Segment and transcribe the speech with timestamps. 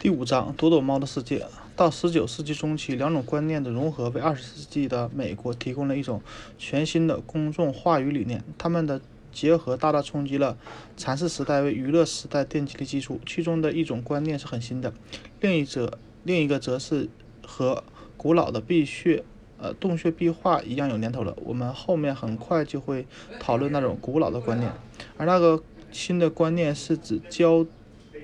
[0.00, 1.44] 第五章：躲躲猫的世界。
[1.74, 6.22] 到十九世纪中期，两种观念的融合为二十世纪的美国提供了一种
[6.56, 8.44] 全新的公众话语理念。
[8.56, 9.00] 它们的
[9.32, 10.56] 结合大大冲击了
[10.96, 13.18] 禅式时代为娱乐时代奠基的基础。
[13.26, 14.94] 其中的一种观念是很新的，
[15.40, 17.08] 另一则另一个则是
[17.44, 17.82] 和
[18.16, 19.24] 古老的壁穴、
[19.60, 21.36] 呃洞穴壁画一样有年头了。
[21.44, 23.04] 我们后面很快就会
[23.40, 24.72] 讨论那种古老的观念，
[25.16, 25.60] 而那个
[25.90, 27.66] 新的观念是指交。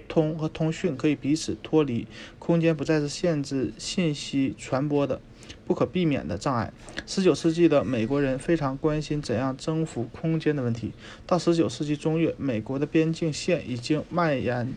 [0.08, 2.06] 通和通讯可以彼此脱离，
[2.38, 5.20] 空间不再是限制信息传播的
[5.66, 6.72] 不可避免的障碍。
[7.06, 10.92] 十九世纪的美国人非常关心怎样征服空间的问题。
[11.26, 14.72] 到十九世纪中叶，美国的边境线已经蔓延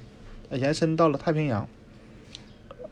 [0.52, 1.68] 延伸到了太平洋。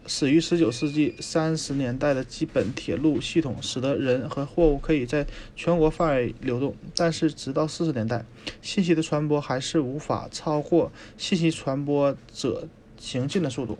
[0.08, 6.76] 始于19世纪30年代的基本铁路系统，使得人和货物可以在全国范围流动。
[6.96, 8.24] 但是，直到40年代，
[8.62, 12.68] 信息的传播还是无法超过信息传播者
[13.00, 13.78] 行进的速度。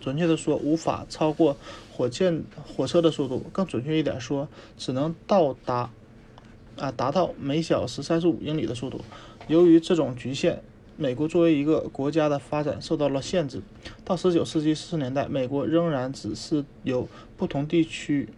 [0.00, 1.56] 准确的说，无法超过
[1.92, 3.44] 火箭、火车的速度。
[3.52, 5.90] 更准确一点说，只能到达
[6.78, 9.04] 啊，达到每小时35英里的速度。
[9.48, 10.62] 由于这种局限。
[11.00, 13.62] 美国作为一个国家的发展受到了限制。
[14.04, 18.28] 到19世纪40年代，美国仍然只是由不同地区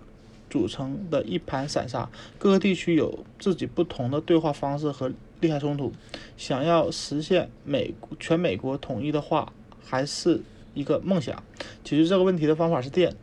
[0.48, 5.92] 组成的一盘散沙，各个地区有自己不同的对话方式和利害冲突。
[6.36, 9.52] 想要实现美全美国统一的话，
[9.84, 10.40] 还是
[10.72, 11.42] 一个梦想。
[11.83, 13.16] 解决这个问题的方法是电，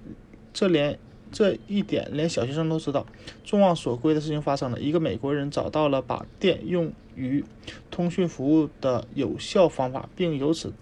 [0.51, 0.99] 这连。
[1.31, 3.05] 这一点连小学生都知道。
[3.43, 7.43] 众望所归的事情发生了，一个美国人找到了把电用于
[7.91, 10.73] 通讯服务的有效方法，并由此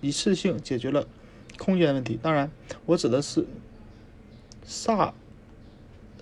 [0.00, 1.06] 一次性解决了
[1.58, 2.18] 空间问题。
[2.20, 2.50] 当然，
[2.86, 3.46] 我指的是
[4.64, 5.14] 萨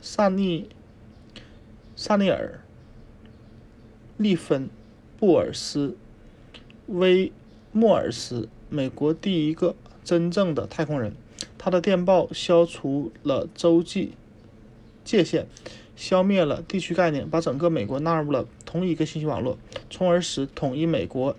[0.01, 0.69] 萨尼
[1.95, 2.61] 萨尼尔
[4.17, 4.69] 利芬
[5.19, 5.97] 布尔斯
[6.87, 7.33] 威
[7.73, 9.75] 莫尔斯，美国第一个
[10.05, 11.15] 真正的太空人。
[11.67, 14.13] 他的电报消除了洲际
[15.03, 15.49] 界限，
[15.97, 19.59] 消灭了地区概念，把整个美国纳入了同一个信息网络，
[19.91, 21.37] 从而使统一美国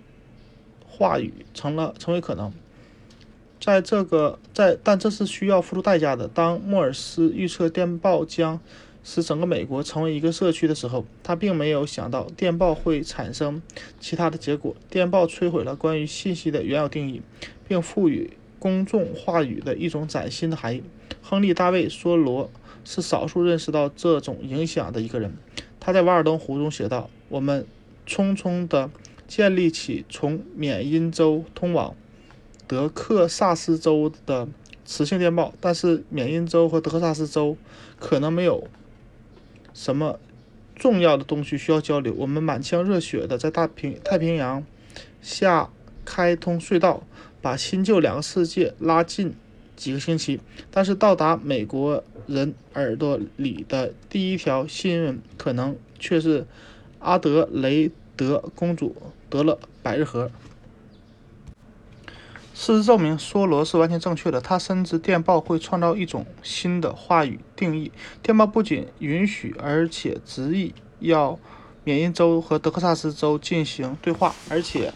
[0.85, 2.51] 话语成了成为可能。
[3.61, 6.27] 在这个在，但这是需要付出代价的。
[6.27, 8.59] 当莫尔斯预测电报将
[9.05, 13.61] 使整个美国成为一个社区的时候，他并没有想到电报会产生
[14.01, 14.75] 其他的结果。
[14.89, 17.21] 电报摧毁了关于信息的原有定义，
[17.66, 18.33] 并赋予。
[18.59, 20.84] 公众话语的一种崭新的含义。
[21.22, 22.50] 亨利·大卫·梭罗
[22.85, 25.35] 是少数认识到这种影响的一个人。
[25.79, 27.66] 他在《瓦尔登湖》中写道：“我们
[28.07, 28.90] 匆匆地
[29.28, 31.96] 建立起从缅因州通往
[32.66, 34.47] 德克萨斯州的
[34.85, 37.57] 磁性电报，但是缅因州和德克萨斯州
[38.00, 38.67] 可能没有
[39.73, 40.19] 什么
[40.75, 42.13] 重要的东西需要交流。
[42.17, 44.66] 我们满腔热血地在大平太平洋
[45.22, 45.69] 下
[46.06, 47.03] 开通隧道。”
[47.41, 49.35] 把新旧两个世界拉近
[49.75, 50.39] 几个星期，
[50.71, 56.45] 但是到达美国人耳朵里的第一条新闻，可能却是
[56.99, 58.95] 阿德雷德公主
[59.29, 60.29] 得了百日咳。
[62.55, 64.41] 事实证明，梭罗是完全正确的。
[64.41, 67.91] 他深知电报会创造一种新的话语定义。
[68.23, 71.37] 电报不仅允许，而且执意要
[71.83, 74.91] 缅因州和德克萨斯州进行对话，而且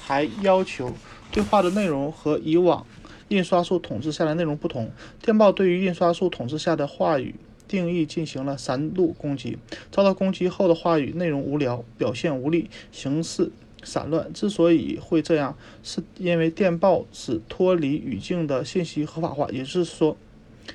[0.00, 0.94] 还要求。
[1.32, 2.86] 对话的内容和以往
[3.28, 4.90] 印刷术统治下的内容不同。
[5.22, 7.34] 电报对于印刷术统治下的话语
[7.66, 9.56] 定义进行了三路攻击。
[9.90, 13.50] 遭到攻击后的话语内容无聊，表现无力，形式
[13.82, 14.30] 散乱。
[14.34, 20.16] 之所以会这样，是因为电报使脱离语境的信息合法化，也就是说，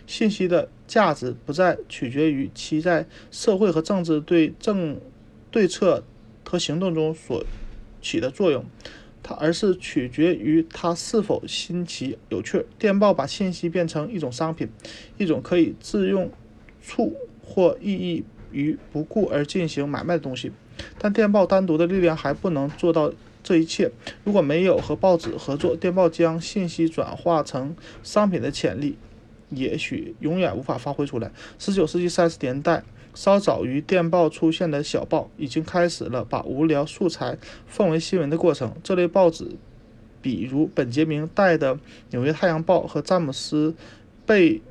[0.07, 4.99] 信息的价值不再取决于其在社会和政治对政
[5.51, 6.03] 对策
[6.43, 7.43] 和行动中所
[8.01, 8.65] 起的作用。
[9.27, 12.65] 它而是取决于它是否新奇有趣。
[12.79, 14.69] 电报把信息变成一种商品，
[15.17, 16.31] 一种可以自用
[16.81, 18.23] 处或意义
[18.53, 20.53] 于不顾而进行买卖的东西。
[20.97, 23.11] 但电报单独的力量还不能做到
[23.43, 23.91] 这一切。
[24.23, 28.97] 如果没有和报纸合作，电报将信息转化成商品的潜力，
[29.49, 31.29] 也许永远无法发挥出来。
[31.59, 32.85] 十九世纪三十年代。
[33.17, 37.35] 稍早于电报出现的小报已经开始了把无聊素材
[37.65, 38.75] 奉为新闻的过程。
[38.83, 39.53] 这类报纸，
[40.21, 41.73] 比如本杰明·戴的
[42.11, 43.71] 《纽约太阳报》和詹姆斯·
[44.27, 44.61] 贝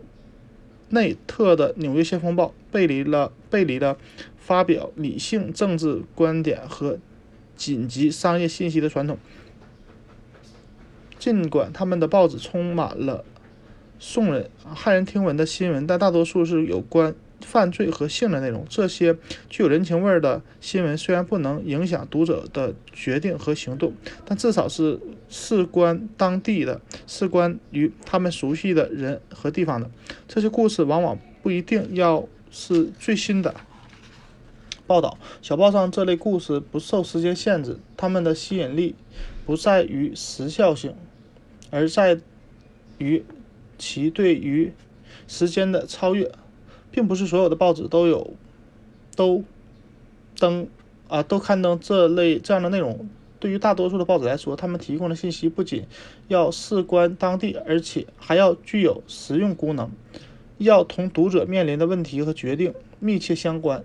[0.91, 3.99] 内特的《纽约先锋报》，背离了背离了
[4.39, 7.01] 发表理性政治观点和
[7.57, 9.19] 紧急商业信息的传统。
[11.19, 13.25] 尽管他们的报纸充满了
[14.01, 17.13] 耸人、骇人听闻的新闻，但大多数是有关。
[17.47, 18.67] 犯罪和性的内容。
[18.69, 19.17] 这些
[19.49, 23.95] 具有人情味的新闻虽然不能影响读者的决定和行动，
[24.25, 24.99] 但至少是
[25.29, 29.89] 事关当地的，事关于他们熟悉的人和地方的。
[30.27, 33.55] 这些故事往往不一定要是最新的
[34.85, 35.17] 报道。
[35.41, 38.97] 小报上这类故事不受时间限制，他们的吸引力
[39.47, 40.95] 不在于时效性，
[41.71, 42.19] 而在
[42.99, 43.25] 于
[43.79, 44.73] 其对于
[45.29, 46.33] 时间的超越。
[46.97, 48.33] 并不是所有的报纸都有
[49.17, 49.45] 都
[50.39, 50.67] 登
[51.09, 53.07] 啊都刊登这类这样的内容。
[53.39, 55.85] 对于大多数的报纸来说，他们提供的信息不仅
[56.29, 59.91] 要事关当地，而且还要具有实用功能，
[60.57, 63.85] 要同读者面临的问题和决定密切相关，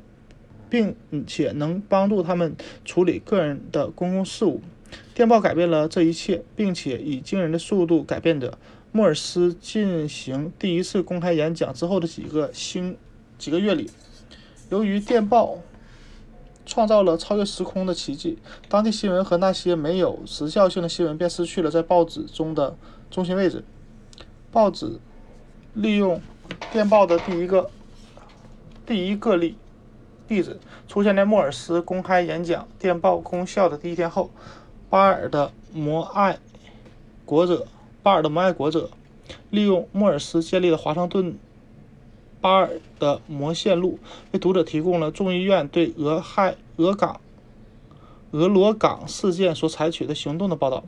[0.69, 0.95] 并
[1.27, 2.55] 且能帮助他们
[2.85, 4.61] 处理个人的公共事务。
[5.13, 8.57] 电报改变了这一切，并且以惊人的速度改变着。
[8.93, 12.97] 莫尔斯进行第一次公开演讲之后的几个星
[13.37, 13.89] 几个月里，
[14.69, 15.59] 由于电报
[16.65, 22.75] 创造了超越时空的奇迹，当地新闻和那些没有时效性的新闻便失去了在报纸中的
[23.09, 23.63] 中心位置。
[24.51, 24.99] 报纸
[25.73, 26.21] 利用
[26.73, 27.69] 电报的第一个
[28.85, 29.55] 第一个例
[30.27, 30.59] 例子
[30.89, 34.29] 出现在莫尔斯公开演讲电报功效的第一天后。
[34.89, 36.37] 巴尔的摩爱
[37.23, 37.65] 国者。
[38.03, 38.89] 巴尔的摩爱国者
[39.49, 41.37] 利用莫尔斯建立的华盛顿
[42.41, 43.99] 巴尔的摩线路，
[44.31, 47.21] 为读者提供了众议院对俄亥俄港
[48.31, 50.83] 俄罗港事件所采取的行动的报道。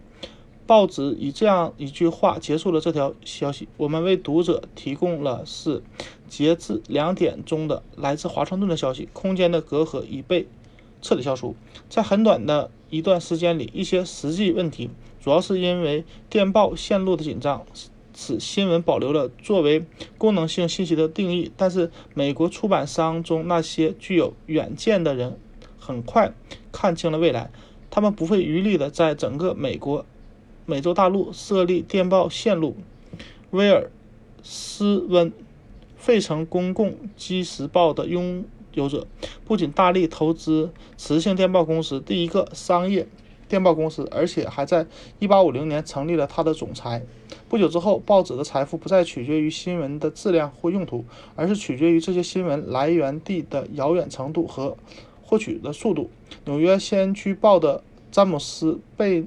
[0.65, 5.83] 报纸以这样一句话结束了这条消息：“我们为读者提供了是
[6.29, 9.09] 截至两点钟的来自华盛顿的消息。
[9.11, 10.47] 空间的隔阂已被
[11.01, 11.53] 彻底消除。
[11.89, 14.89] 在很短的一段时间里，一些实际问题。”
[15.23, 17.65] 主要是因为电报线路的紧张，
[18.13, 19.85] 使新闻保留了作为
[20.17, 21.49] 功能性信息的定义。
[21.55, 25.39] 但是，美国出版商中那些具有远见的人
[25.79, 26.33] 很快
[26.73, 27.49] 看清了未来，
[27.89, 30.05] 他们不费余力地在整个美国、
[30.65, 32.75] 美洲大陆设立电报线路。
[33.51, 33.89] 威尔
[34.41, 35.31] 斯温，
[35.95, 38.43] 费城公共基时报的拥
[38.73, 39.07] 有者，
[39.45, 43.07] 不仅大力投资磁性电报公司，第一个商业。
[43.53, 44.87] 电报公司，而且还在
[45.19, 47.03] 1850年成立了他的总裁。
[47.47, 51.05] 不久之后，报纸的财富不再取决于新闻的质量或用途，
[51.35, 54.75] 而是取决于这些新闻来源地的遥远程度和
[55.21, 56.09] 获取的速度。
[56.45, 59.23] 纽约先驱报的詹姆斯贝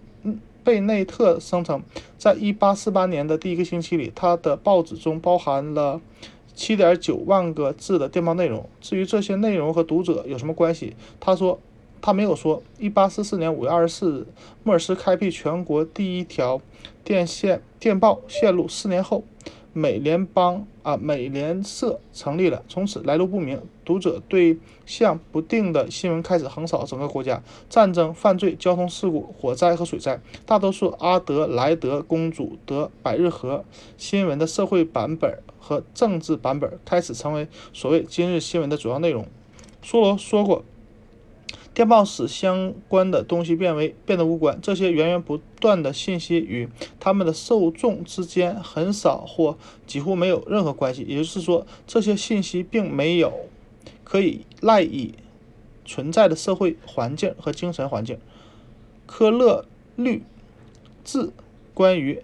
[0.64, 1.80] 贝内特声称，
[2.18, 6.00] 在1848年的第一个星期里，他的报纸中包含了
[6.56, 8.68] 7.9万个字的电报内容。
[8.80, 11.60] 至于这些内容和读者有什么关系，他说。
[12.06, 14.26] 他没有说，一八四四年五月二十四日，
[14.62, 16.60] 莫尔斯开辟全国第一条
[17.02, 18.68] 电线电报线路。
[18.68, 19.24] 四年后，
[19.72, 22.62] 美联邦啊美联社成立了。
[22.68, 24.56] 从此来路不明、读者对
[24.86, 30.20] 象不定的新闻开始横扫整个国家：战争、犯罪、交通事故、火灾和水灾。
[30.46, 33.64] 大多数阿德莱德公主的百日和
[33.98, 39.26] 新闻的社会版本和政治版本开始成为所谓今日新闻的主要内容。
[39.82, 40.64] 梭罗说过。
[41.76, 44.58] 电报使相关的东西变为变得无关。
[44.62, 51.04] 这些源源不断的信息与他们的受众之间很少或几乎没有任何关系。
[51.06, 53.30] 也就是说，这些信息并没有
[54.04, 55.12] 可以赖以
[55.84, 58.18] 存在的社会环境和精神环境。
[59.04, 60.22] 科勒律
[61.04, 61.30] 治
[61.74, 62.22] 关于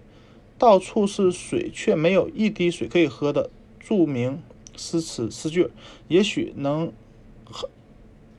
[0.57, 4.41] 到处是水却没有一滴水可以喝的著名
[4.75, 5.69] 诗词诗句，
[6.07, 6.91] 也许能。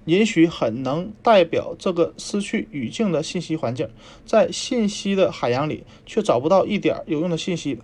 [0.05, 3.89] 也许很能代表这个失去语境的信息环境，
[4.27, 7.79] 在信息的海洋里却找不到一点有用的信息。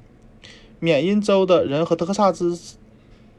[0.79, 2.77] 缅因州的人和德克萨斯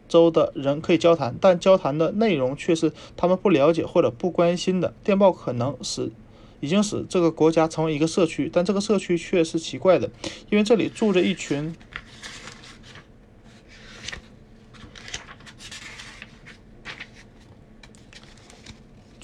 [0.08, 4.94] 州的人可以交谈，但交谈的内容却是他们不了解或者不关心的。
[5.04, 6.12] 电报可能使
[6.60, 10.10] 已经使这个国家成为一个社区，但这个社区却是奇怪的，
[10.50, 11.76] 因为这里住着一群。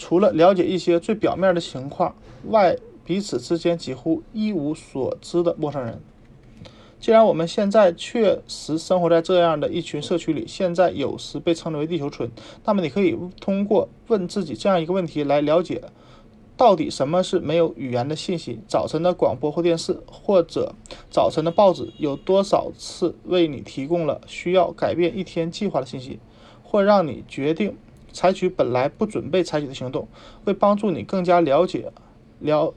[0.07, 5.99] 除了了解一些最表面的情况外，彼此之间几乎一无所知的陌生人。
[6.97, 12.31] 既然我们现在确实生活在这样的一群社区里，现在有时被称之为地球村，
[12.63, 15.81] 那么你可以通过问自己这样一个问题来了解：
[16.55, 18.59] 到底什么是没有语言的信息？
[18.65, 20.73] 早晨的广播或电视，或者
[21.11, 26.19] 早晨的报纸，有多少次为你提供了需要改变一天计划的信息，
[26.63, 27.75] 或让你决定？
[28.17, 30.07] 采取本来不准备采取的行动，
[30.43, 31.91] 会帮助你更加了解
[32.39, 32.74] 了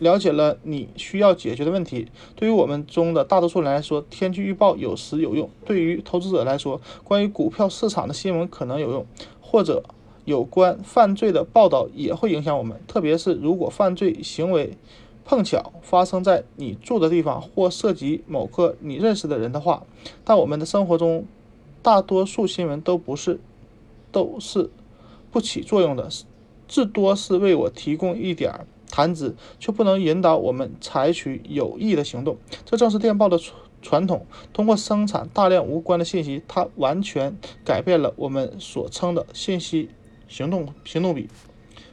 [0.00, 2.08] 了解了你需要解决的问题。
[2.34, 9.06] 对于我们中的大多数人来说，天气预报有时有用；对于投资者来说，关于股票市场的新闻可能有用，
[9.40, 9.84] 或者
[10.24, 12.80] 有关犯罪的报道也会影响我们。
[12.88, 14.76] 特别是如果犯罪行为
[15.24, 19.84] 碰巧发生在你住的地方，或涉及某个你认识的人的话。
[20.24, 21.24] 但我们的生活中，
[21.80, 23.38] 大多数新闻都不是，
[24.10, 24.70] 都是
[25.30, 26.24] 不起作用的是。
[26.68, 32.38] 至多是为我提供一点儿谈资，却不能引导我们采取有益的行动。
[32.64, 34.24] 这正是电报的传传统。
[34.52, 39.88] 通过生产大量无关的信息，它完全改变了我们所称的信息
[40.28, 41.28] 行动行动比。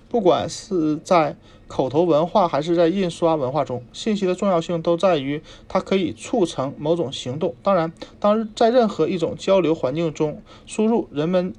[0.09, 1.35] 不管是在
[1.67, 7.55] 口头文化还是在印刷文化中，信息的重要性都在于它可以促成某种行动。
[7.63, 11.53] 当然，当在任何一种交流环境中，输入人们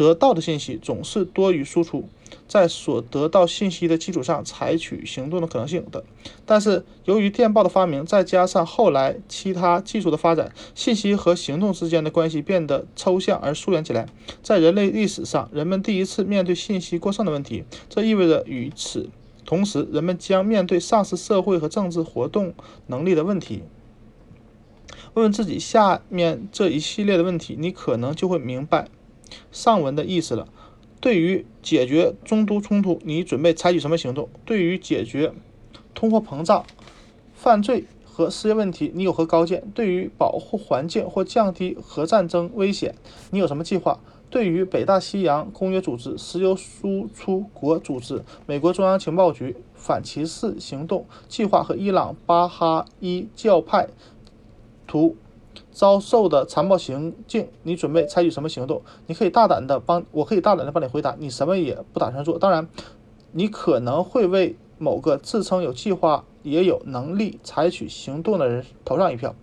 [0.00, 2.08] 得到的信息总是多于输出。
[2.48, 6.02] 在所得到信息的基础上采取行动的可能性的，
[6.46, 14.06] 但是由于电报的发明，再加上后来其他技术的发展，信息和行动之间的关系变得抽象而疏远起来。
[14.42, 19.10] 在人类历史上，人们第一次面对信息过剩的问题，这意味着与此
[19.44, 22.54] 同时，人们将面对丧失社会和政治活动
[22.86, 23.64] 能力的问题。
[25.14, 28.88] 问问自己下面这一系列的问题，你可能就会明白
[29.52, 30.48] 上文的意思了。
[31.00, 34.28] 对于解决中东冲突，你准备采取什么行动？
[34.44, 35.32] 对于解决
[35.94, 36.66] 通货膨胀、
[37.34, 39.70] 犯罪和失业问题，你有何高见？
[39.74, 42.94] 对于保护环境或降低核战争危险，
[43.30, 43.98] 你有什么计划？
[44.28, 53.88] 对于北大西洋公约组织、石油输出国组织、美国中央情报局反歧视行动计划和伊朗巴哈伊教派
[54.86, 55.16] 图。
[55.72, 58.82] 遭受的残暴行径，你准备采取什么行动？
[59.06, 61.16] 你可以大胆的帮，我可以大胆的帮你回答。
[61.18, 62.38] 你什么也不打算做。
[62.38, 62.68] 当然，
[63.32, 69.34] 你可能会为某个自称有计划、也有能力采取行动的人投上一票，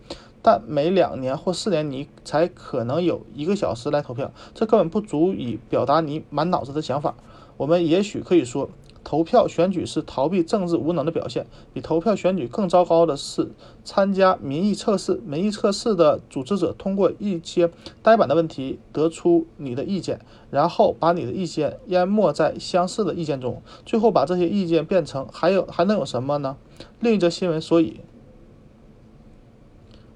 [0.42, 7.16] 但每两年或四年你才可能有一个小时来投票，这根本不足以表达你满脑子的想法。
[7.56, 8.70] 我们也许可以说。
[9.10, 11.46] 投票选举是逃避政治无能的表现。
[11.74, 13.52] 比投票选举更糟糕的是
[13.86, 15.22] 参加民意测试。
[15.26, 17.72] 民意测试的组织者通过一些
[18.04, 20.20] 呆板的问题得出你的意见，
[20.52, 26.58] 然后把你的意见淹没在相似的意见中，最后把这些意见变成还有还能有什么呢？
[27.00, 27.62] 另一则新闻。
[27.62, 28.02] 所以，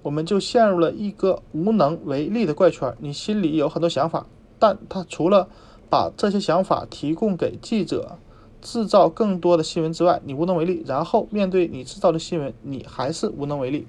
[0.02, 2.94] 我们就陷入了一个无能为力的怪圈。
[3.00, 4.28] 你心里有很多想法，
[4.60, 5.48] 但他除了
[5.90, 8.18] 把这些想法提供给记者。
[8.62, 10.84] 制造更多的新闻之外，你无能为力。
[10.86, 13.88] 然后面对你制造的新闻，你还是无能为力。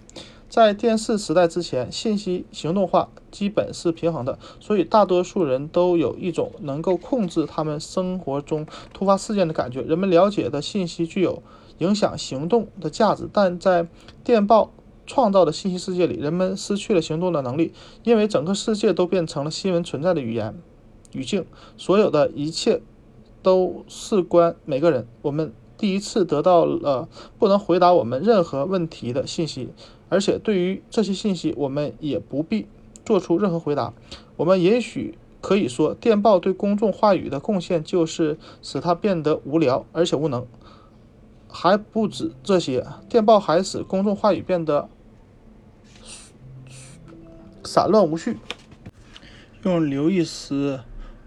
[0.49, 9.81] 在电视时代之前，信息行动化基本是平衡的，所以大多数人都有一种能够控制他们生活中突发事件的感觉。
[9.81, 11.43] 人们了解的信息具有
[11.79, 13.89] 影响行动的价值，但在
[14.23, 14.73] 电报
[15.07, 17.73] 创造的信息世界里，人们失去了行动的能力，
[18.05, 20.55] 因为整个世界都变成了新闻存在的语言
[21.13, 21.47] 语境，
[21.79, 22.83] 所有的一切。
[23.43, 25.07] 都事关每个人。
[25.23, 27.09] 我们第一次得到了
[27.39, 29.71] 不能回答我们任何问题的信息，
[30.09, 32.67] 而且对于这些信息，我们也不必
[33.05, 33.93] 做出任何回答。
[34.37, 40.47] 我们也许可以说，电报对公众话语的贡献就是使它变得无聊而且无能。
[41.49, 44.89] 还不止这些，电报还使公众话语变得
[47.65, 48.39] 散乱无序。
[49.65, 50.81] 用刘易斯。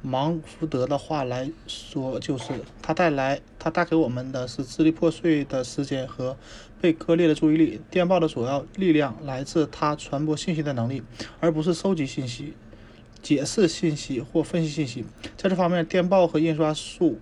[0.05, 2.45] 芒福德的话来说，就是
[2.79, 6.37] 他带来，他带给我们的是支离破碎的时间和
[6.79, 7.81] 被割裂的注意力。
[7.89, 11.01] 电报的主要力量来自它传播信息的能力，
[11.39, 12.53] 而不是收集信息、
[13.23, 15.03] 解释信息或分析信息。
[15.35, 17.19] 在这方面，电报和印刷术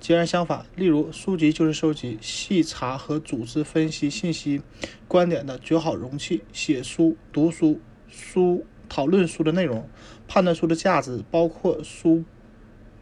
[0.00, 0.64] 截然相反。
[0.76, 4.62] 例如，书籍就是收集、细查和组织分析信息
[5.06, 6.40] 观点的绝好容器。
[6.54, 7.78] 写书、读书、
[8.08, 8.64] 书。
[8.86, 9.88] 讨论书的内容，
[10.26, 12.24] 判断书的价值，包括书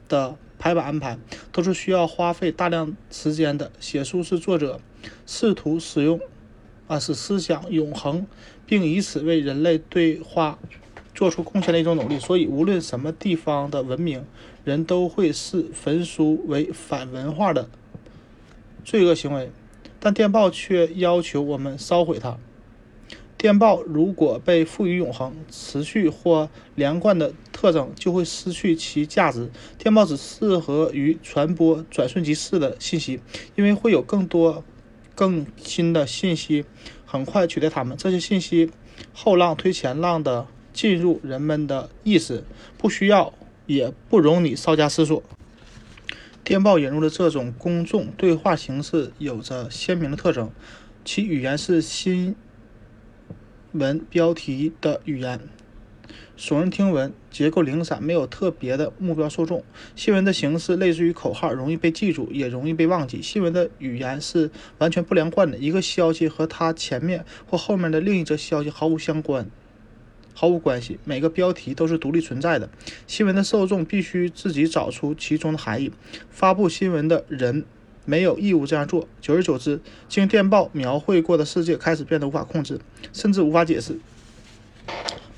[0.09, 1.19] 的排版安排，
[1.51, 3.71] 都是需要花费大量时间的。
[3.81, 4.81] 写书是作者
[5.27, 6.21] 试图使用
[6.87, 8.27] 啊使思想永恒，
[8.67, 10.59] 并以此为人类对话
[11.15, 12.19] 做出贡献的一种努力。
[12.19, 14.25] 所以，无论什么地方的文明，
[14.65, 17.69] 人都会视焚书为反文化的
[18.85, 19.51] 罪恶行为，
[19.99, 22.39] 但电报却要求我们烧毁它。
[23.43, 29.51] 电报如果被赋予永恒、持续或连贯的特征，就会失去其价值。
[29.77, 33.19] 电报只适合于传播转瞬即逝的信息，
[33.57, 34.63] 因为会有更多、
[35.17, 36.65] 更新的信息
[37.05, 37.97] 很快取代它们。
[37.97, 38.71] 这些信息
[39.13, 42.45] 后浪推前浪的进入人们的意识，
[42.79, 43.35] 不需要
[43.67, 45.21] 也不容你稍加思索。
[46.45, 50.53] 电报引入的这种公众对话形式有着鲜明的特征，
[51.05, 52.37] 其语言是新
[53.73, 55.41] 文标题的语言，
[56.39, 59.65] 耸人听闻，结构零散，没有特别的目标受众。
[59.97, 63.23] 新闻的形式类似于口号，容易被记住，也容易被忘记。
[63.23, 69.49] 新闻的语言是完全不连贯的，一个消息和它前面或后面的另一则消息毫无相关。
[70.35, 72.69] 毫无关系，每个标题都是独立存在的。
[73.07, 75.93] 新闻的受众必须自己找出其中的含义，
[76.31, 77.65] 发布新闻的人
[78.05, 79.07] 没有义务这样做。
[79.21, 82.81] 久而久之，经电报描绘过的世界开始变得无法控制，
[83.13, 83.99] 甚至无法解释。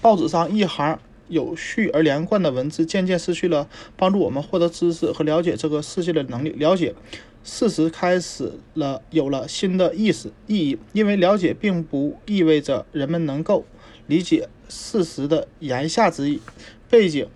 [0.01, 6.51] 报纸上一行有序而连贯的文字渐渐失去了帮助我们获得知识和了解这个世界的能力。
[6.51, 6.95] 了解
[7.43, 13.65] 事实开始了有了新的意思意义，因为了解并不意味着人们能够
[14.07, 14.49] 理解。
[14.67, 16.41] 事实的言下之意、
[16.89, 17.29] 背景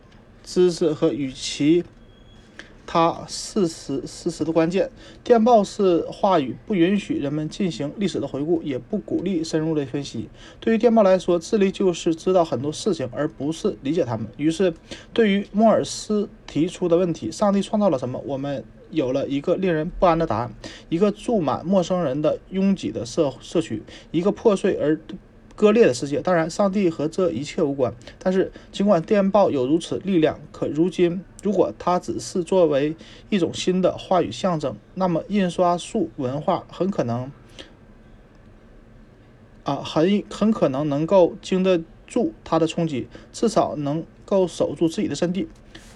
[0.43, 1.85] 知识和与其
[2.91, 4.91] 他事实事实的关键。
[5.23, 10.31] 电报式话语不允许人们进行历史的回顾，也不鼓励深入的分析。
[10.59, 14.27] 对于电报来说，智力就是知道很多事情，而不是理解他们。
[14.39, 14.73] 于是，
[15.13, 20.55] 对于莫尔斯提出的问题：“上帝创造了什么？”我们有了一个令人不安的答案：
[20.89, 24.99] 一个住满陌生人的拥挤的社社区，一个破碎而。
[25.59, 27.93] 割裂的世界，当然，上帝和这一切无关。
[28.17, 32.95] 但是，尽管电报有如此力量，可如今，如果它只是作为
[33.29, 37.33] 一种新的话语象征，那么印刷术文化很可能，
[39.65, 45.49] 啊，很很可能能够经得住它的冲击，至少能够守住自己的阵地。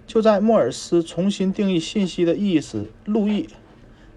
[0.09, 3.45] 就在莫尔斯重新定义信息的意义时，路易·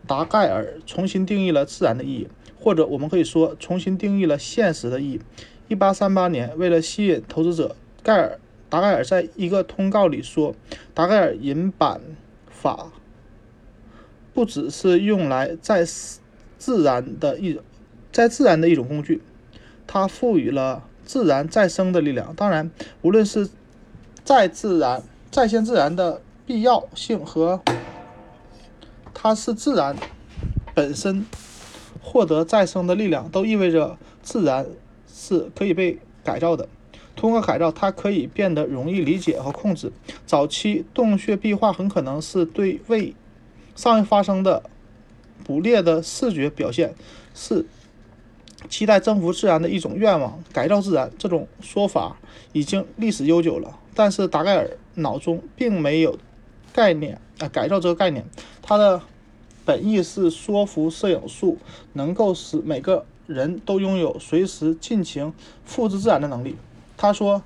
[0.07, 2.27] 达盖尔重新定义了自然的意义。
[2.65, 5.21] 或者我们可以说，重新定义了现实的意义。
[5.67, 10.55] 一八三八年，为了吸引投资者，盖尔达盖尔在一个通告里说
[10.95, 12.01] ：“达盖尔银版
[12.49, 12.91] 法
[14.33, 15.85] 不只是用来在
[16.57, 17.61] 自然的一
[18.11, 19.21] 在自然的一种工具，
[19.85, 22.33] 它赋予了自然再生的力量。
[22.33, 22.71] 当然，
[23.03, 23.47] 无论是
[24.23, 27.61] 再自然再现自然的必要性和
[29.13, 29.95] 它是自然
[30.73, 31.23] 本身。”
[32.05, 34.63] 获得再生的力量，都意味着自然
[35.11, 36.69] 是可以被改造的。
[37.15, 39.91] 通过改造，它可以变得容易理解和控制。
[40.27, 43.15] 早期洞穴壁画很可能是对未
[43.75, 44.61] 尚未发生的
[45.43, 46.93] 捕猎的视觉表现，
[47.33, 47.65] 是
[48.69, 50.41] 期待征服自然的一种愿望。
[50.53, 52.17] 改造自然这种说法
[52.53, 56.17] 已经历史悠久了，但是达盖尔脑中并没有
[56.71, 58.23] 概念啊，改造这个概念，
[58.61, 59.01] 他的。
[59.65, 61.57] 本意是说服摄影术
[61.93, 65.33] 能够使每个人都拥有随时尽情
[65.65, 66.55] 复制自然的能力。
[66.95, 67.41] 他说，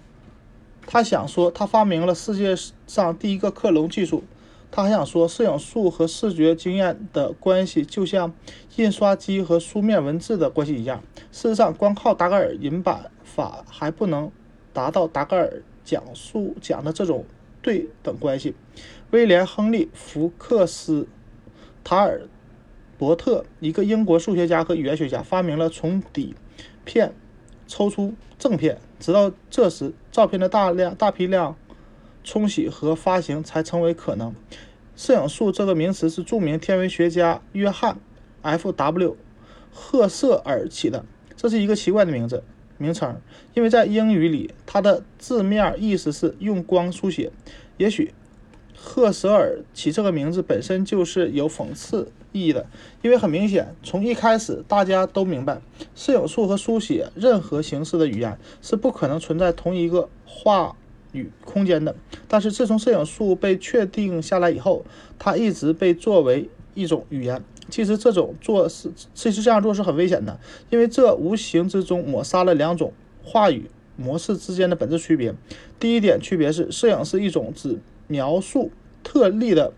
[0.85, 2.53] 他想说他发明了世界
[2.85, 4.23] 上第一个克隆技术。
[4.71, 8.31] 他还想说，摄影术和视觉经验的关系就像
[8.75, 11.01] 印刷机和书面文字的关系一样。
[11.31, 14.29] 事实上，光靠达盖尔银版法还不能
[14.73, 17.25] 达到达盖尔讲述讲的这种
[17.61, 18.53] 对等关系。
[19.09, 21.07] 威廉·亨利·福克斯。
[21.89, 22.21] 塔尔
[22.99, 26.35] 伯特，一个英国数学家和语言学家，发明了从底
[26.85, 27.15] 片
[27.65, 31.57] 抽出正片，直到这时，照片的大量、大批量
[32.23, 34.35] 冲洗和发行才成为可能。
[34.95, 37.97] 摄影术这个名词是著名天文学家约翰
[38.43, 39.17] ·F.W.
[39.73, 41.03] 赫瑟尔起的，
[41.35, 42.43] 这是一个奇怪的名字
[42.77, 43.19] 名称，
[43.55, 47.31] 因为在英语里，它的字面意思是用光书写。
[47.77, 48.13] 也许。
[48.81, 52.65] 赫舍尔起这个名字本身就是有讽刺意义的，
[53.01, 55.61] 因为很明显，从一开始大家都明白，
[55.93, 60.75] 摄影术和书写任何形式的语言是不可能存在同一个话
[61.11, 61.93] 语空间的。
[62.27, 64.85] 但是自从摄影术被确定下来以后，
[65.19, 67.43] 它一直被作为一种语言。
[67.69, 70.39] 其实这种做是，其实这样做是很危险的，
[70.69, 75.35] 因为这无形之中抹杀了两种话语模式之间的本质区别。
[75.79, 77.77] 第一点区别是，摄影是一种指。
[78.09, 78.71] 描述
[79.03, 79.71] 特例的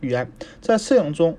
[0.00, 1.36] 语言，在摄影中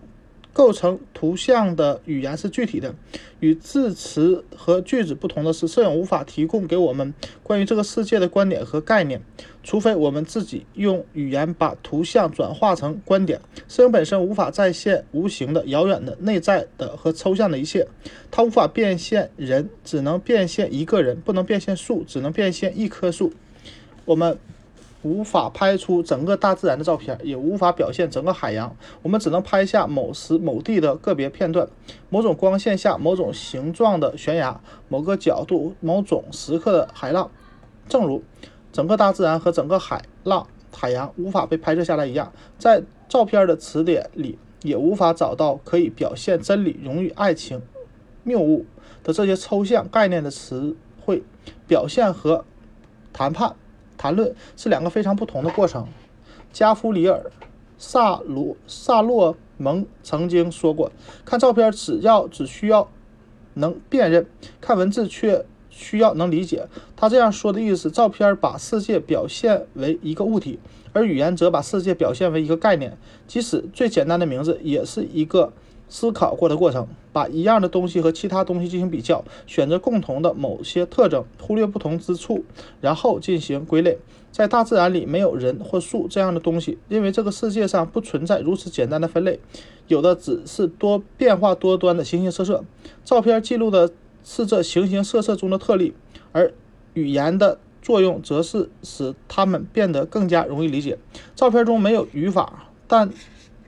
[0.54, 2.94] 构成图像的语言是具体的。
[3.40, 7.13] 与字词和句子不同的是，摄影无法提供给我们
[7.44, 9.22] 关于这个世界的观点和概念，
[9.63, 13.40] 除非我们自己用语言把图像转化成观点。
[13.68, 17.88] 摄影本身无法再现无形的、遥远的、内在的和抽象的一切，
[18.32, 23.32] 它无法变现人，只能变现一个人；不能变现树，只能变现一棵树。
[24.04, 24.38] 我们。
[25.08, 28.76] 无法拍出整个大自然的照片，也无法表现整个海洋。
[29.02, 31.67] 我们只能拍下某时某地的个别片段，
[32.10, 37.32] 某种光线下某种形状的悬崖，某个角度某种时刻的海浪。
[37.88, 38.22] 正如
[38.74, 47.62] 整个大自然和整个海浪海洋无法被拍摄下来一样，在照片的词典里也无法找到可以表现真理、荣誉、爱情、
[48.24, 48.65] 谬误
[49.04, 51.24] 的这些抽象概念的词汇。
[51.65, 52.43] 表现和
[53.13, 53.56] 谈判、
[54.08, 55.86] 谈论是两个非常不同的过程。
[56.54, 57.30] 加夫里尔·
[57.78, 60.91] 萨罗萨洛蒙曾经说过
[61.26, 62.89] ：“看照片只要只需要
[63.56, 64.26] 能辨认，
[64.62, 67.91] 看文字却。”需要能理解他这样说的意思。
[67.91, 70.58] 照片把世界表现为一个物体，
[70.91, 72.98] 而语言则把世界表现为一个概念。
[73.28, 75.54] 即使最简单的名字，也是一个
[75.89, 76.88] 思考过的过程。
[77.12, 82.43] 把一样的东西和其他东西进行比较，选择共同的某些特征，忽略不同之处，
[82.80, 83.97] 然后进行归类。
[84.32, 89.39] 在大自然里，没有人或树这样的东西，因为这个世界上不存在如此简单的分类，
[89.88, 92.63] 有的只是多变化多端的形形色色。
[93.04, 93.91] 照片记录的。
[94.30, 95.93] 是这形形色色中的特例，
[96.34, 96.54] 而
[96.95, 100.97] 语言的作用则是使它们变得更加容易理解。
[101.34, 103.10] 照片中没有语法，但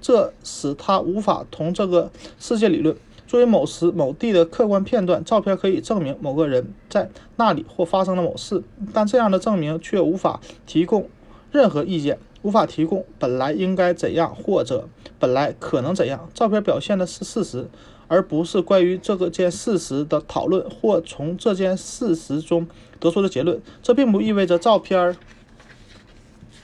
[0.01, 2.95] 这使它无法同这个世界理论。
[3.27, 11.07] 作为某时某地的客观片段，照片可以证明某个人在那里或发生了某事，但这样的证明却无法提供
[11.51, 14.87] 任何意见，无法提供本来应该怎样或者
[15.19, 16.29] 本来可能怎样。
[16.33, 17.67] 照片表现的是事实。
[18.11, 22.67] 而不是关于这个件事实的讨论或从这件事实中
[22.99, 23.61] 得出的结论。
[23.83, 25.15] 这并不意味着照片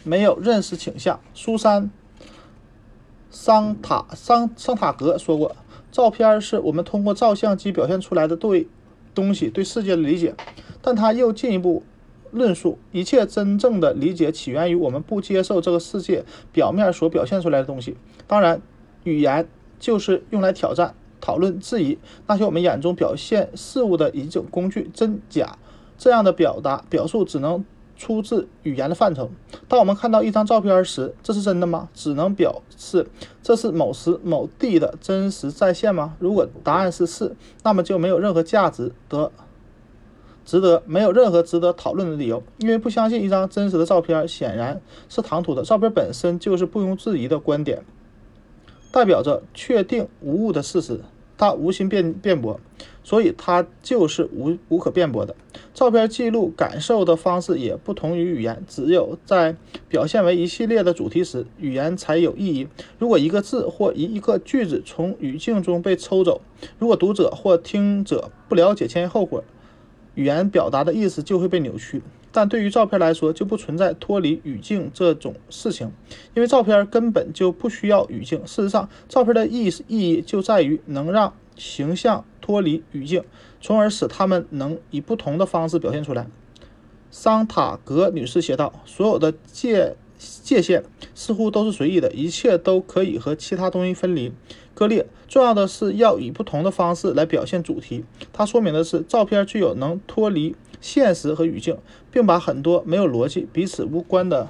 [0.01, 1.19] 没有认识倾向。
[1.35, 1.83] 苏珊·
[3.35, 5.53] 桑塔桑桑塔格说过
[5.91, 8.65] ：“照片是我们通过照相机表现出来的对
[9.13, 10.33] 东西、对世界的理解。”
[10.81, 11.83] 但他又进一步
[12.31, 17.97] 论述：“一切真正的理解起源于我们不接受这个世界表面所表现出来的东西。
[18.25, 18.61] 当然，
[19.03, 25.57] 语言就是用来挑战。”讨论质疑那些我们眼中表现事物的一种工具，真假
[25.97, 27.65] 这样的表达表述只能
[27.95, 29.29] 出自语言的范畴。
[29.67, 31.89] 当我们看到一张照片时，这是真的吗？
[31.93, 33.07] 只能表示
[33.41, 36.15] 这是某时某地的真实再现吗？
[36.19, 39.31] 如果答案是是，那么就没有任何价值得
[40.43, 44.79] 值得没有任何值得讨论的理由，因为不相信一张真实的照片显然
[45.09, 45.63] 是唐突的。
[45.63, 47.83] 照片本身就是不容置疑的观点，
[48.91, 50.99] 代表着确定无误的事实。
[51.37, 52.61] 它无心辩辩驳，
[53.05, 55.35] 所以它就是无无可辩驳的。
[55.75, 59.55] 照片记录感受的方式也不同于语言，只有在
[59.87, 62.67] 表现为一系列的主题时，语言才有意义。
[62.97, 66.41] 如果一个字或一一个句子从语境中被抽走，
[66.79, 69.43] 如果读者或听者不了解前因后果，
[70.15, 72.01] 语言表达的意思就会被扭曲。
[72.31, 75.91] 但对于照片来说，就不存在脱离语境这种事情，
[76.33, 78.39] 因为照片根本就不需要语境。
[78.45, 83.23] 事实上，照片的意意义就在于能让形象脱离语境，
[83.59, 86.27] 从而使他们能以不同的方式表现出来。
[87.09, 90.83] 桑塔格女士写道：“所有的界界限
[91.15, 94.31] 似乎都是随意的，一切都可以和其他东西分离、
[94.75, 95.07] 割裂。
[95.27, 98.05] 重要的是要以不同的方式来表现主题。
[98.31, 101.75] 它说明的是，照片具有能脱离。”现实和语境，
[102.11, 104.49] 并把很多没有逻辑、彼此无关的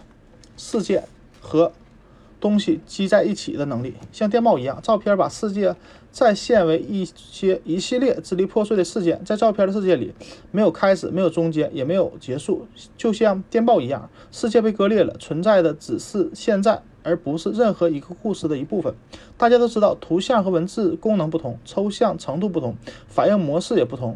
[0.58, 1.06] 事件
[1.40, 1.72] 和
[2.42, 4.82] 东西积在一起的能力，像电报一样。
[4.82, 5.74] 照片把世界
[6.16, 10.14] 再现为一些一系列支离破碎的事件，在照片的世界里，
[10.50, 18.96] 没有开始，没有中间，也没有结束，就像电报一样，世界被割裂了，存在的只是现在，而不是任何一个故事的一部分。
[19.36, 22.78] 大家都知道，图像和文字功能不同，抽象程度不同，
[23.10, 24.16] 反应模式也不同。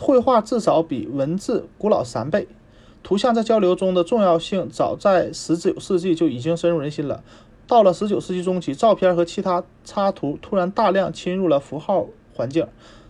[0.00, 2.48] 绘画至少比文字古老三倍，
[3.02, 7.22] 图像在交流中的重要性早在十九世纪就已经深入人心了。
[7.72, 12.66] 到了十九世纪中期，照片和其他插图突然大量侵入了符号环境，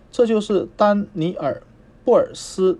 [0.09, 1.61] 这就是丹尼尔·
[2.05, 2.79] 布尔斯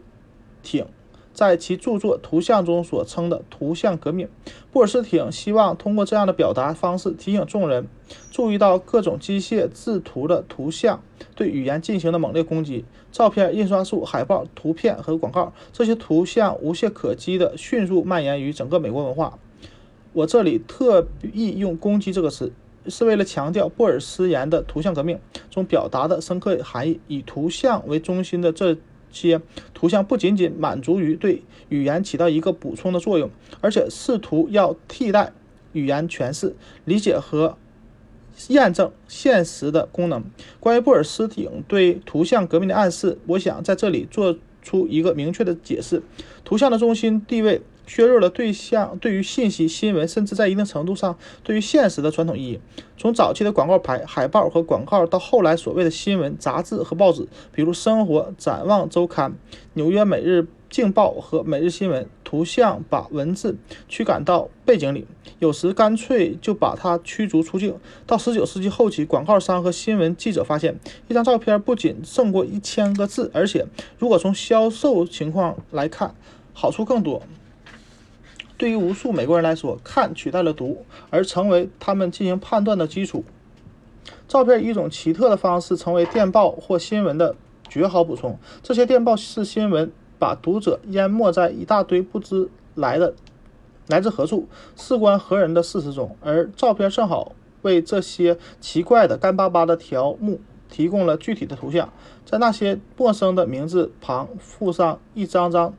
[0.62, 0.86] 挺。
[1.34, 4.30] 在其著作《图像》中所称的图像革命，
[4.72, 7.86] 布尔斯挺希望通过这样的表达方式提醒众人
[8.32, 11.04] 注意到各种机械制图的图像
[11.36, 12.86] 对语言进行的猛烈攻击。
[13.12, 19.38] 照片、印刷术、海报、图片和广告，这些图像无懈可击地迅速蔓延于整个美国文化。
[20.14, 22.52] 我这里特意用“攻击”这个词，
[22.88, 27.00] 是为了强调布尔斯言的图像革命中表达的深刻含义。
[27.08, 28.78] 以图像为中心的这。
[29.16, 29.40] 些
[29.76, 33.30] 图像不仅仅满足于对语言起到一个补充的作用，
[33.62, 35.32] 而且试图要替代
[35.74, 37.56] 语言诠释、理解和
[38.48, 40.24] 验证现实的功能。
[40.60, 46.02] 关于布尔斯挺对图像革命的暗示，我想在这里做出一个明确的解释：
[46.44, 47.62] 图像的中心地位。
[47.86, 52.60] 削弱了对象对于信息、新闻，甚至在一定程度上对于现实的传统意义。
[52.98, 59.32] 从早期的广告牌、海报和广告，到后来所谓的新闻、杂志和报纸，比如《生活》《展望周刊》
[59.74, 63.58] 《纽约每日镜报和每日新闻，图像把文字
[63.90, 65.06] 驱赶到背景里，
[65.40, 67.76] 有时干脆就把它驱逐出境。
[68.08, 73.66] 到十九世纪后期，广告商和新闻记者发现，一张照片不仅胜过一千个字，而且
[74.00, 76.16] 如果从销售情况来看，
[76.54, 77.22] 好处更多。
[78.64, 83.26] 对于无数美国人来说，看取代了读，而成为他们进行判断的基础。
[84.26, 87.36] 照片以一种奇特的方式成为电报或新闻的
[87.68, 88.40] 绝好补充。
[88.62, 89.92] 这些电报式新闻。
[90.18, 93.14] 把读者淹没在一大堆不知来的、
[93.88, 94.48] 来自何处、
[94.78, 101.92] 事关何人的事实中，而照片正好为这些奇怪的干巴巴的条目提供了具体的图像。
[102.26, 105.74] 在那些陌生的名字旁附上一张张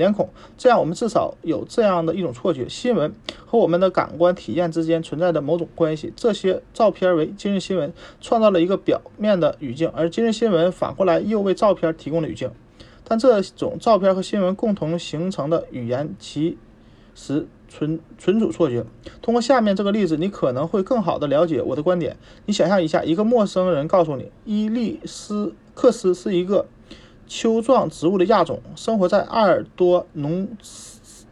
[0.00, 3.12] 脸孔，这样我们至少有这样的一种错觉：新闻
[3.44, 6.12] 和我们的感官体验之间存在着某种关系。
[6.16, 12.50] 这些照片为今日新闻创造了一个表面的语境，而今日新闻反过来又为照片提供了语境。
[13.04, 16.56] 但这种照片和新闻共同形成的语言，其
[17.14, 18.86] 实存存储错觉。
[19.20, 22.16] 通过下面这个例子，你可能会更好地了解我的观点。
[22.46, 26.66] 你想象一下，一个陌生人告诉你，伊利斯克斯是一个
[27.30, 30.48] 丘状植物的亚种，生活在阿尔多农。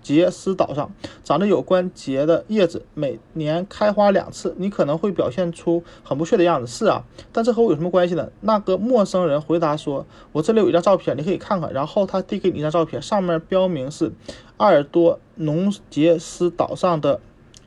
[0.00, 0.90] 杰斯岛上
[1.22, 4.54] 长着有关节的叶子，每年开花两次。
[4.56, 6.66] 你可能会表现出很不屑的样子。
[6.66, 8.30] 是啊，但这和我有什么关系呢？
[8.40, 14.10] 那个陌生人回答说：“我这里有一张照片，你可以看看。”然后他递给你一张照片，上面标明是
[14.56, 17.20] 阿尔多农杰斯岛上的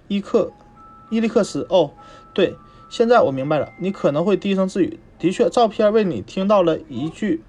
[0.07, 0.51] 伊克
[1.11, 1.67] 伊利克斯。
[1.69, 1.91] 哦，
[2.33, 2.55] 对，
[2.89, 3.71] 现在我明白了。
[3.77, 4.99] 你可能会低声自语。
[5.19, 7.43] 的确，照片为你听到了一句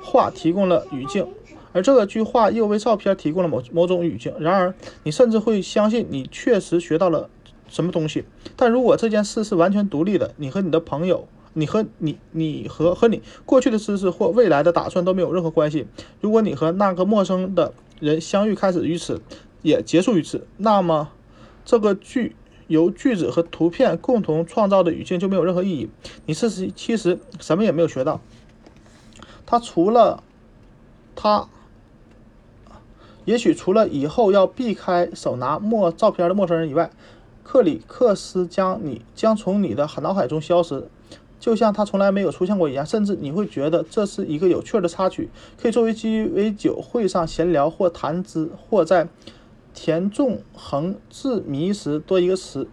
[0.00, 1.26] 话提供了语境。
[1.72, 4.32] 而这个句话又为照片提供了某某种语境。
[4.40, 7.28] 然而，你甚至会相信你确实学到了
[7.68, 8.24] 什么东西。
[8.56, 15.86] 但如果这件事是完全独立的，你和你的朋友，你和你，你和和你过去的知识或未来的打算都没有任何关系。
[16.22, 19.20] 如果你和那个陌生的人相遇开始于此，
[19.60, 21.10] 也结束于此，那么
[21.66, 22.34] 这个句
[22.66, 25.90] 由句子和图片共同创造的语境就没有任何意义。
[26.24, 28.22] 你事实其实什么也没有学到。
[29.50, 30.22] 他除了
[31.16, 31.48] 他。
[33.24, 36.90] 也许除了以后要避开手拿陌照片的陌生人以外，
[37.42, 40.86] 克里克斯将你将从你的脑海中消失，
[41.40, 42.84] 就像他从来没有出现过一样。
[42.84, 45.30] 甚至你会觉得这是一个有趣的插曲，
[45.60, 49.08] 可以作为鸡尾酒会上闲聊或谈资，或在
[49.72, 52.68] 填纵横字谜时多一个词。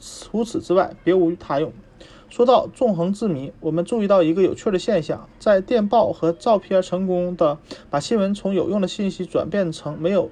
[0.00, 1.70] 除此之外，别无他用。
[2.34, 7.56] 说到纵横之谜，我们注意到一个有趣的现象：在电报和照片成功的
[7.90, 10.28] 把新闻从有用的信息转变成没有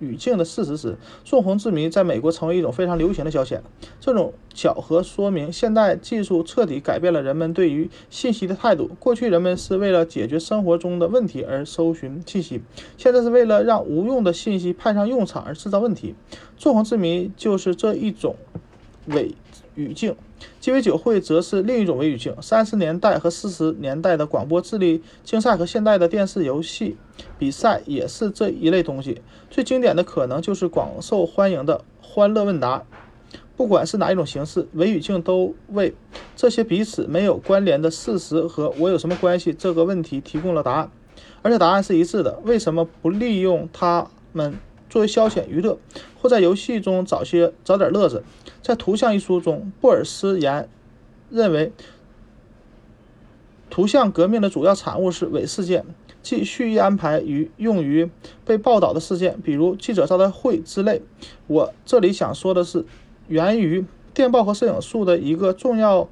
[0.00, 3.60] 语境的事实时，纵横之谜在美国成为一种非常流行的消遣。
[4.00, 8.90] 这种巧合说明现代技术彻底改变了人们对于信息的态度。
[8.98, 12.62] 过去人们是为了解决生活中的问题而搜寻信息，
[12.98, 16.16] 现在是为了让无用的信息派上用场而制造问题。
[16.56, 18.34] 纵横之谜就是这一种
[19.06, 19.36] 伪
[19.76, 20.16] 语境。
[20.64, 22.34] 鸡尾酒会则是另一种微语境。
[22.40, 26.96] 三十年代和四十年代的广播智力竞赛和现代的电视游戏
[27.38, 29.20] 比赛也是这一类东西。
[29.50, 32.78] 最经典的可能就是广受欢迎的《欢乐问答》。
[33.58, 35.94] 不管是哪一种形式，微语境都为
[36.34, 40.90] 这些彼此没有关联的事实和我有什么关系这个问题提供了答案，
[41.42, 42.40] 而且答案是一致的。
[42.42, 45.78] 为什么不利用它们作为消遣娱乐，
[46.20, 48.22] 或在游戏中找些找点乐子？
[48.62, 50.68] 在图像一书中，布尔斯言
[51.30, 51.72] 认为，
[53.68, 55.84] 图像革命的主要产物是伪事件，
[56.22, 58.08] 即蓄意安排于用于
[58.44, 61.02] 被报道的事件，比如记者招待会之类。
[61.46, 62.84] 我这里想说的是，
[63.28, 66.08] 源于电报和摄影术的一个重要、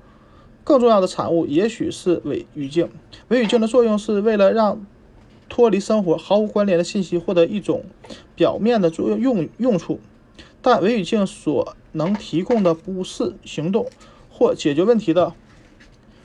[0.64, 2.90] 更重要的产物，也许是伪语境。
[3.28, 4.85] 伪语境的作用是为了让
[5.48, 7.85] 脱离生活、毫无关联的信息获得一种
[8.42, 10.00] 表面的作用用处。
[10.61, 13.87] 但伪语境所能提供的不是行动
[14.28, 15.33] 或解决问题的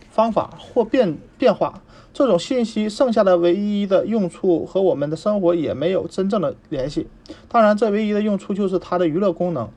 [0.10, 1.84] 方法或变变化。
[2.12, 7.06] 这种信息剩下的唯一的用处和我们的生活也没有真正的联系。
[7.48, 9.70] 当然，这唯一的用处就是它的娱乐功能。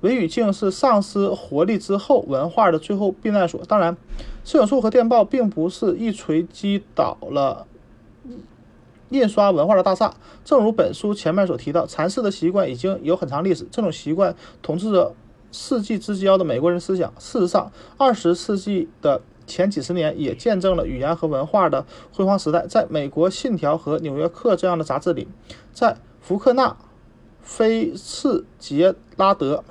[0.00, 3.62] 伪语境是丧失活力之后文化的最后避难所。
[3.68, 3.94] 当然，
[4.42, 7.66] 摄影术和电报并不是一锤击倒了。
[9.12, 10.12] 印刷文化的大厦，
[10.44, 13.66] 正如本书前面所提到，蚕食的习惯已经有很长历史。
[13.70, 15.14] 这种习惯统治着
[15.52, 17.12] 世纪之交的美国人思想。
[17.18, 22.66] 事实上，二十世纪的前几十年也见证了语言和文化的辉煌时代。
[22.66, 25.28] 在美国《信条》和《纽约客》这样的杂志里，
[25.72, 26.76] 在福克纳、
[27.42, 29.62] 菲茨杰拉德、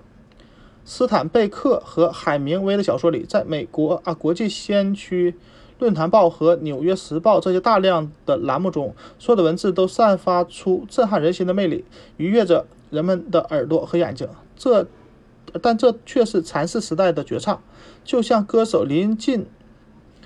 [0.86, 5.36] 斯坦贝克和海明威的小说里，在美国啊国际先驱。
[5.82, 11.84] 论坛报和纽约时报这些大量的栏目中，所有的文字都散发出震撼人心的魅力，
[12.18, 14.30] 愉悦着人们的耳朵和眼睛。
[14.56, 14.86] 这，
[15.60, 17.64] 但这却是禅寺时代的绝唱，
[18.04, 19.48] 就像歌手临近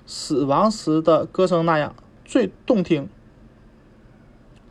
[0.06, 3.08] 死亡时的歌声那样，最动听、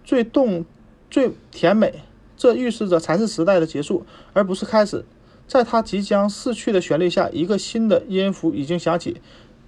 [0.04, 0.66] 最动、
[1.08, 2.02] 最甜美。
[2.36, 5.06] 这预示着禅寺时代的结束，而不是开始。
[5.46, 9.22] 在他即将逝去的旋律下，一个新的音符已经响起。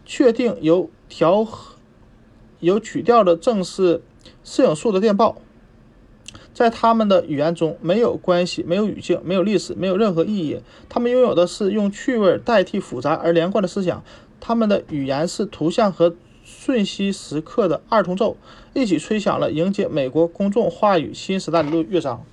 [0.08, 1.46] 确定由调、
[2.60, 4.02] 有曲调的正是
[4.44, 5.36] 摄影术的电报。
[6.52, 10.60] 在他们的语言中，没有关系，没有语境，没有历史，没有任何意义。
[10.88, 14.02] 他们拥有的是用趣味代替复杂而连贯的思想。
[14.40, 16.14] 他们的语言是图像和
[16.44, 18.38] 瞬息时刻的二重奏，
[18.72, 22.24] 一起吹响了迎接美国公众话语新时代的乐乐章。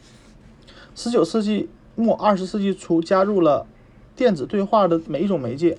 [0.96, 3.68] 十九世纪末二十世纪初，加入了
[4.16, 5.78] 电子对话的每一种媒介。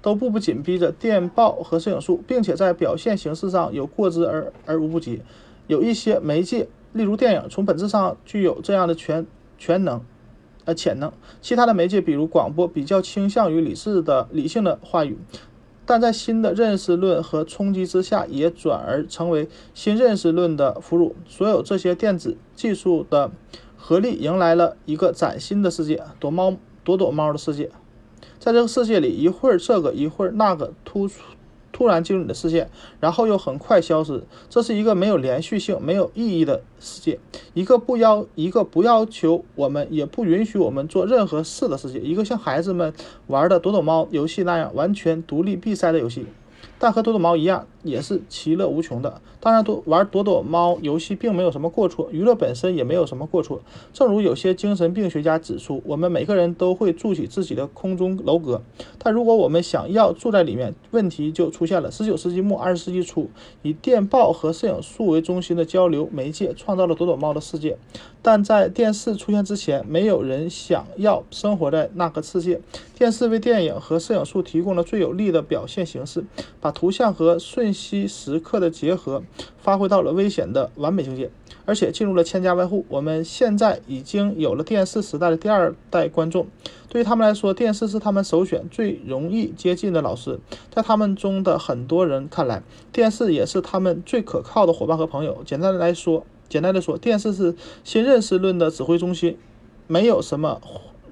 [0.00, 5.22] 都步步紧逼着电报和摄影术，并且在表现形式上有过之而而无不及。
[5.66, 9.26] 有一些媒介，例如电影，从本质上具有这样的全
[9.58, 10.00] 全能，
[10.64, 11.12] 呃潜能。
[11.40, 15.18] 其他的媒介，比如广播，比较倾向于理智的理性的话语，
[15.84, 21.12] 但在新的认识论和冲击之下，也转而成为新认识论的俘虏。
[21.26, 23.30] 所有这些电子技术的
[23.76, 27.70] 合力，迎来了一个崭新的世界——躲猫躲躲猫的世界。
[28.48, 31.06] 在这个世界里，一会儿这个，一会儿那个，突
[31.70, 34.22] 突然进入你的视线，然后又很快消失。
[34.48, 37.20] 这是一个没有连续性、没有意义的世界，
[37.52, 42.94] 一个不要一个不要求我们，也不允许我们做任何事的世界，一个像孩子们
[43.26, 46.24] 玩的躲躲猫游戏那样完全独立闭塞的游戏。
[46.78, 49.20] 但和躲躲猫一样，也是其乐无穷的。
[49.40, 53.60] 当然，躲玩躲躲猫游戏并没有什么过错，娱乐本身也没有什么过错。
[53.92, 58.62] 正如有些精神病学家指出，我们每个人都会筑起自己的空中楼阁，
[58.98, 61.90] 但如果我们想要住在里面，问题就出现了。
[61.90, 63.30] 十九世纪末二十世纪初，
[63.62, 67.78] 以电报和摄影术为中心的交流媒介创造了躲躲猫的世界，
[68.20, 72.60] 但在电视出现之前，没有人想要生活在那个世界。
[72.96, 76.24] 电视为电影和摄影术提供了最有力的表现形式，
[76.60, 79.22] 把图像和瞬息时刻的结合
[79.56, 81.30] 发挥到了危险的完美境界，
[81.64, 82.84] 而且进入了千家万户。
[82.88, 86.48] 我们现在已经有了电视时代的第二代观众，
[86.88, 90.40] 对于他们来说，电视是他们首选、最容易接近的老师。
[90.74, 92.62] 在他们中的很多人看来，
[92.92, 95.38] 电视也是他们最可靠的伙伴和朋友。
[95.46, 99.38] 简单的来说，简单的说，电视是新认识论的指挥中心，
[99.86, 100.60] 没有什么。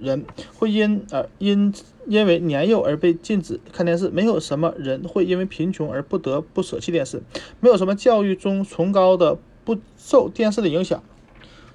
[0.01, 1.73] 人会因而因
[2.07, 7.23] 因为年幼而被禁止看电视，没有什么人会因为贫穷而不得不舍弃电视，
[7.61, 11.03] 没有什么教育中崇高的不受电视的影响。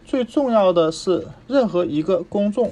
[0.06, 2.72] 最重要的是，任何一个公众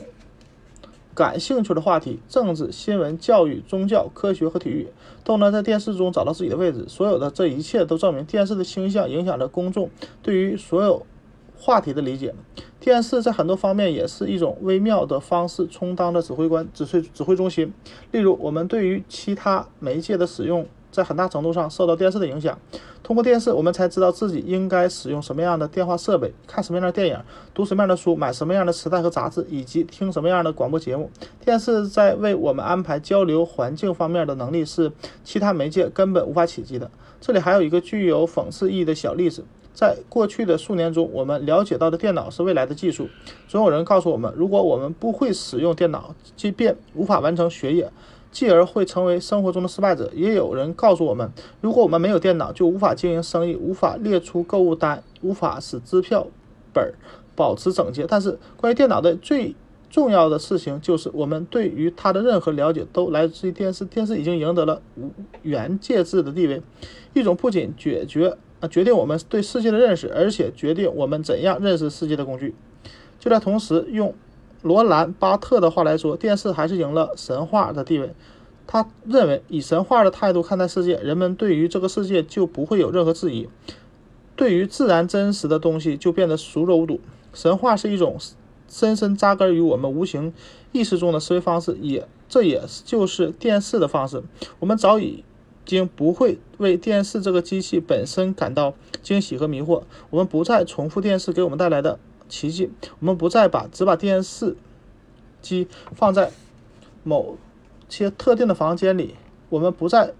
[1.13, 4.87] 感兴趣的话题，政治、新闻、教育、宗教、科学和体育，
[5.23, 6.85] 都能在电视中找到自己的位置。
[6.87, 9.89] 所有的这一切都证明，电视的倾向影响着公众
[10.21, 11.05] 对于所有。
[11.61, 12.33] 话题的理解，
[12.79, 17.73] 电视在很多方面也是一种微妙的方式，充当着指挥官、指挥指挥中心。
[18.11, 22.57] 例如，我们对于其他媒介的使用，在很大程度上受到电视的影响。
[23.03, 27.19] 通过电视，我们才知道自己应该使用什么样的电话设备，看什么样的电影，
[27.53, 31.09] 读什么样的书，买什么样的磁带和杂志，以及听什么样的广播节目。
[31.43, 34.91] 电视在为我们安排交流环境方面的能力，是
[35.25, 36.89] 其他媒介根本无法企及的。
[37.19, 39.43] 这里还有一个具有讽刺意义的小例子。
[39.73, 43.07] 在过去的数年中，我们了解到的电脑是未来的技术。
[43.47, 47.89] 总有人告诉我们，如果我们不会使用电脑，即便无法完成学业，
[48.29, 50.11] 继而会成为生活中的失败者。
[50.13, 56.27] 也有人告诉我们，如果我们没有电脑，就无法经营生意，无法列出购物单，无法使支票
[56.73, 56.93] 本
[57.35, 58.05] 保持整洁。
[58.05, 59.55] 但是，关于电脑的最
[59.89, 63.85] 重要的事情就是，我们对于它的任何了解都来自于电视。
[63.85, 65.09] 电视已经赢得了无
[65.43, 66.61] 元介质的地位，
[67.13, 68.37] 一种不仅解决。
[68.59, 72.53] 啊，决定我们对世界的认识，而且决定我们怎样认识世界的工具。
[73.19, 74.13] 就在同时，用
[74.61, 78.13] 罗兰·巴特的话来说，电视还是赢了神话的地位。
[78.67, 83.47] 他认为，以神话的态度看待世界，人们对于这个世界就不会有任何质疑，
[84.35, 86.99] 对于自然真实的东西就变得熟若无睹。
[87.33, 88.17] 神话是一种
[88.67, 90.33] 深深扎根于我们无形
[90.71, 94.21] 意识中的思维方式，也这也就是电视的方式。
[94.59, 95.23] 我们早已。
[95.65, 99.83] 经不会为电视这个机器本身感到惊喜和迷惑。
[100.09, 102.71] 我们不再重复电视给我们带来的奇迹。
[102.99, 104.55] 我们不再把只把电视
[105.41, 106.31] 机放在
[107.03, 107.37] 某
[107.87, 109.15] 些特定的房间里。
[109.49, 110.13] 我们不再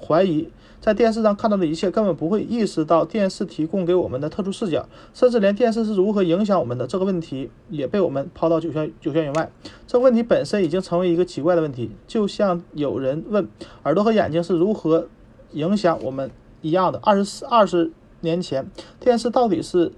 [0.00, 0.48] 怀疑。
[0.80, 9.50] 在电视上看到的一切，根本不会意识到电视提供给我们的特殊视角，甚至连电视是如何影响我们的这个问题也被我们抛到九霄九霄云外。
[9.86, 13.48] 这问题本身已经成为一个奇怪的问题，就像有人问
[13.82, 15.08] 耳朵和眼睛是如何
[15.52, 16.30] 影响我们
[16.62, 17.00] 一样的。
[17.02, 18.70] 二十四二十年前，
[19.00, 19.92] 电视到底是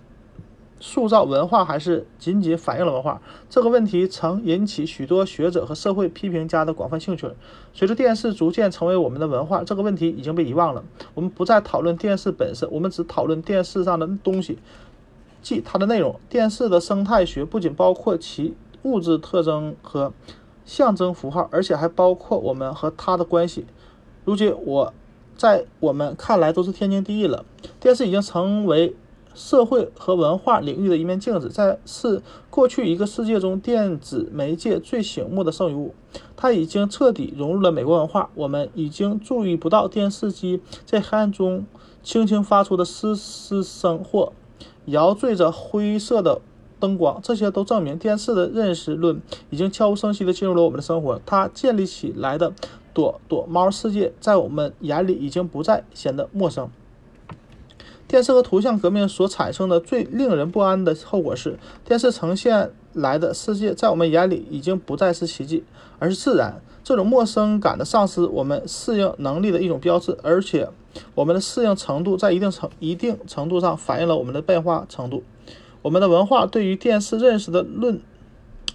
[0.81, 3.21] 塑造文化，还是仅仅反映了文化？
[3.51, 7.31] 这个问题曾引起许多学者和社会批评家的广泛兴趣。
[7.75, 10.83] 随着电视逐渐成为我们的文化，这个问题已经被遗忘了。
[11.13, 14.59] 我们不再讨论电视本身，我们只讨论电视上的东西，
[15.43, 16.19] 即它的内容。
[16.31, 20.15] 电视的生态学不仅包括其物质特征和
[20.65, 23.67] 象征符号，而且还包括我们和它的关系。
[24.25, 24.95] 如今，我
[25.37, 27.45] 在我们看来都是天经地义了。
[27.79, 28.97] 电视已经成为。
[29.35, 35.95] 社会和文化领域的一面镜子，在是过去一个世界中电子媒介最醒目的剩余物。
[36.37, 38.31] 它已经彻底融入了美国文化。
[38.35, 41.67] 我们已经注意不到电视机在黑暗中
[42.03, 44.33] 轻轻发出的嘶嘶声或
[44.87, 46.41] 摇缀着灰色的
[46.79, 49.21] 灯光，这些都证明电视的认识论
[49.51, 51.21] 已经悄无声息地进入了我们的生活。
[51.25, 52.53] 它建立起来的
[52.93, 56.71] 躲躲猫世界，在我们眼里已经不再显得陌生。
[58.11, 65.63] 电视和图像革命所产生的最令人不安的后果是，电视呈现来的世界在我们眼里已经不再是奇迹，
[66.01, 66.61] 而是自然。
[66.83, 70.69] 这种陌生感的丧失，我们适应能力的一种标志，而且
[71.15, 75.23] 我们的适应程度在一定程一定程度上反映了我们的变化程度。
[75.83, 78.01] 我们的文化对于电视认识的论，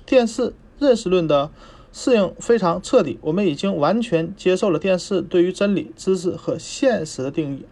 [0.05, 1.51] 电视认识论的
[1.91, 3.19] 适应非常彻底。
[3.19, 7.65] 我们已经完全接受了电视对于真理、知识和现实的定义。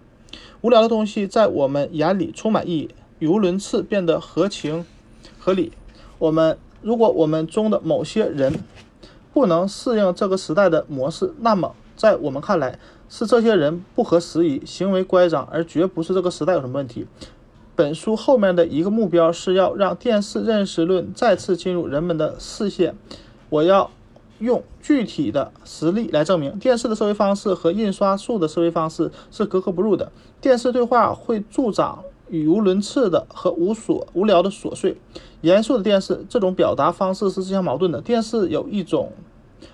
[0.63, 2.89] 无聊的东西在我们眼里充满意义，
[3.19, 4.85] 语无伦次变得合情
[5.37, 5.73] 合理。
[6.19, 8.63] 我们如果我们中的某些人
[9.33, 17.07] 不能适应这个时代的模式，那么在我们看来是这些人不合时宜，行为乖张，而绝不是这个时代有什么问题。
[17.75, 22.95] 本书后面的一个目标是要让电视认识论再次进入人们的视线。
[23.49, 23.91] 我要。
[24.43, 30.11] 用具体的实例来证明，电视的思维方式和印刷术的思维方式是格格不入的。
[30.41, 34.95] 电视对话会助长语无伦次的和无所无聊的琐碎；
[35.41, 38.01] 严肃的电视，这种表达方式是自相矛盾的。
[38.01, 39.13] 电视有一种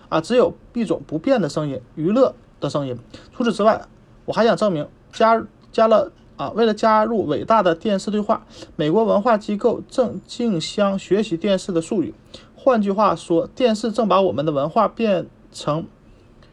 [0.08, 2.96] 啊，只有一种不变的声音——娱乐的声音。
[3.36, 3.88] 除此之外，
[4.26, 8.46] 我还想证明，加加了啊，为了加入伟大的电视对话，
[8.76, 12.14] 美国文化机构正竞相学习电视的术语。
[12.62, 15.88] 换句话说，电视正把我们的文化变成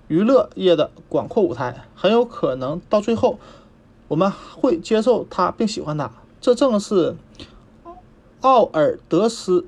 [0.07, 3.41] 娱乐业的广阔舞台，很有可能到最后
[4.07, 6.13] 我们会接受它并喜欢它。
[6.41, 7.17] 这正是
[8.41, 9.63] 奥尔德斯·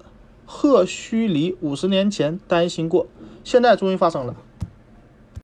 [0.46, 3.08] 赫胥黎五十年前担心过，
[3.42, 4.36] 现在终于发生了。